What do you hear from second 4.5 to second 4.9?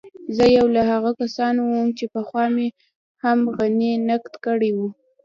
و.